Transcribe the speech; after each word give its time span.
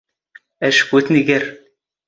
ⴰⵛⴽⵓ 0.67 0.91
ⵜⵏⴳⵔ. 1.05 1.43